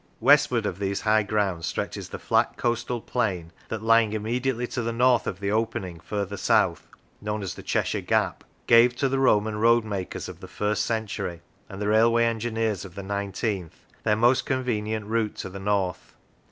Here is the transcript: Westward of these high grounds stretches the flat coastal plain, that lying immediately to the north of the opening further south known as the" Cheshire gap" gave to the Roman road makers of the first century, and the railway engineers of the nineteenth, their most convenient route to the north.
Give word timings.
Westward 0.19 0.65
of 0.65 0.79
these 0.79 1.01
high 1.01 1.21
grounds 1.21 1.67
stretches 1.67 2.09
the 2.09 2.17
flat 2.17 2.57
coastal 2.57 2.99
plain, 2.99 3.51
that 3.67 3.83
lying 3.83 4.13
immediately 4.13 4.65
to 4.65 4.81
the 4.81 4.91
north 4.91 5.27
of 5.27 5.39
the 5.39 5.51
opening 5.51 5.99
further 5.99 6.37
south 6.37 6.87
known 7.21 7.43
as 7.43 7.53
the" 7.53 7.61
Cheshire 7.71 8.01
gap" 8.01 8.43
gave 8.65 8.95
to 8.95 9.07
the 9.07 9.19
Roman 9.19 9.57
road 9.57 9.85
makers 9.85 10.27
of 10.27 10.39
the 10.39 10.47
first 10.47 10.85
century, 10.87 11.43
and 11.69 11.79
the 11.79 11.87
railway 11.87 12.25
engineers 12.25 12.83
of 12.83 12.95
the 12.95 13.03
nineteenth, 13.03 13.85
their 14.01 14.15
most 14.15 14.43
convenient 14.47 15.05
route 15.05 15.35
to 15.35 15.49
the 15.49 15.59
north. 15.59 16.15